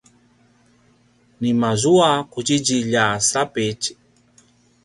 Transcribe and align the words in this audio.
nima 1.41 1.69
zua 1.81 2.09
qudjidjilj 2.31 2.95
a 3.05 3.07
sapitj? 3.29 3.87